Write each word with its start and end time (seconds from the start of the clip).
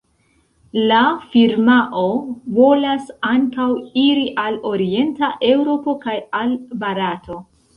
La 0.91 1.01
firmao 1.33 2.05
volas 2.55 3.11
ankaŭ 3.33 3.67
iri 4.07 4.25
al 4.45 4.59
orienta 4.73 5.31
Eŭropo 5.53 5.97
kaj 6.07 6.17
al 6.41 6.57
Barato. 6.85 7.39